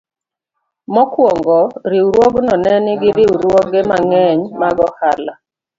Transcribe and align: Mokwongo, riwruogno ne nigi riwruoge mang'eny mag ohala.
Mokwongo, 0.93 1.59
riwruogno 1.91 2.53
ne 2.57 2.73
nigi 2.83 3.09
riwruoge 3.17 3.79
mang'eny 3.89 4.39
mag 4.61 4.77
ohala. 4.87 5.33